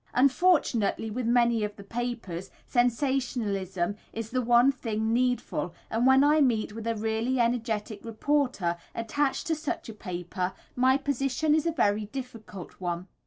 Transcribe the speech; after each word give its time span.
Unfortunately, 0.15 1.11
with 1.11 1.27
many 1.27 1.63
of 1.63 1.75
the 1.75 1.83
papers, 1.83 2.49
sensationalism 2.65 3.95
is 4.11 4.31
the 4.31 4.41
one 4.41 4.71
thing 4.71 5.13
needful, 5.13 5.75
and 5.91 6.07
when 6.07 6.23
I 6.23 6.41
meet 6.41 6.73
with 6.73 6.87
a 6.87 6.95
really 6.95 7.39
energetic 7.39 8.03
reporter 8.03 8.77
attached 8.95 9.45
to 9.45 9.53
such 9.53 9.89
a 9.89 9.93
paper 9.93 10.53
my 10.75 10.97
position 10.97 11.53
is 11.53 11.67
a 11.67 11.71
very 11.71 12.05
difficult 12.05 12.81
one. 12.81 13.09